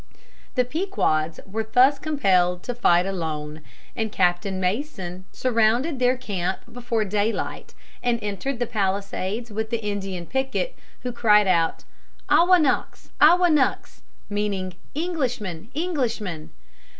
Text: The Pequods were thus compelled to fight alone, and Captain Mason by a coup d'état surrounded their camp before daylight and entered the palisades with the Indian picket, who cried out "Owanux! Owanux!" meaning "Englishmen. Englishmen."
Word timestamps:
The 0.55 0.65
Pequods 0.65 1.39
were 1.45 1.61
thus 1.63 1.99
compelled 1.99 2.63
to 2.63 2.73
fight 2.73 3.05
alone, 3.05 3.61
and 3.95 4.11
Captain 4.11 4.59
Mason 4.59 4.95
by 4.95 4.95
a 4.95 5.13
coup 5.13 5.23
d'état 5.23 5.23
surrounded 5.37 5.99
their 5.99 6.17
camp 6.17 6.61
before 6.73 7.05
daylight 7.05 7.75
and 8.01 8.17
entered 8.23 8.57
the 8.57 8.65
palisades 8.65 9.51
with 9.51 9.69
the 9.69 9.83
Indian 9.85 10.25
picket, 10.25 10.75
who 11.01 11.11
cried 11.11 11.45
out 11.47 11.83
"Owanux! 12.31 13.11
Owanux!" 13.21 14.01
meaning 14.27 14.73
"Englishmen. 14.95 15.69
Englishmen." 15.75 16.49